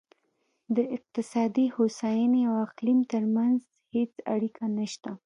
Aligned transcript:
د 0.75 0.77
اقتصادي 0.95 1.65
هوساینې 1.75 2.41
او 2.49 2.55
اقلیم 2.67 2.99
ترمنځ 3.13 3.59
هېڅ 3.95 4.13
اړیکه 4.33 4.63
نشته. 4.77 5.11